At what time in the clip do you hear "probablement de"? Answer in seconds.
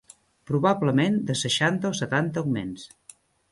0.51-1.35